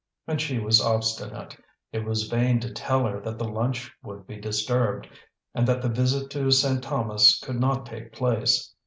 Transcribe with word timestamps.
And 0.25 0.41
she 0.41 0.57
was 0.57 0.81
obstinate; 0.81 1.55
it 1.93 2.03
was 2.05 2.27
vain 2.27 2.59
to 2.61 2.73
tell 2.73 3.05
her 3.05 3.19
that 3.19 3.37
the 3.37 3.47
lunch 3.47 3.93
would 4.01 4.25
be 4.25 4.37
disturbed, 4.37 5.07
and 5.53 5.67
that 5.67 5.83
the 5.83 5.89
visit 5.89 6.31
to 6.31 6.49
Saint 6.49 6.81
Thomas 6.81 7.37
could 7.39 7.59
not 7.59 7.85
take 7.85 8.11
place. 8.11 8.73